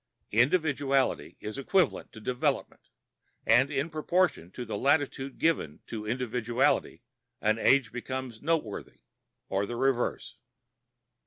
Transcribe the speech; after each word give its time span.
Individuality 0.31 1.37
is 1.39 1.59
equivalent 1.59 2.11
to 2.11 2.19
development, 2.19 2.89
and 3.45 3.69
in 3.69 3.87
proportion 3.87 4.49
to 4.49 4.65
the 4.65 4.75
latitude 4.75 5.37
given 5.37 5.81
to 5.85 6.07
individuality 6.07 7.03
an 7.39 7.59
age 7.59 7.91
becomes 7.91 8.41
noteworthy 8.41 9.01
or 9.47 9.67
the 9.67 9.75
reverse. 9.75 10.37